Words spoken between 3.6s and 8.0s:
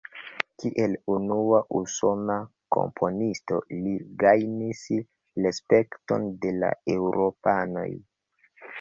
li gajnis respekton de la eŭropanoj.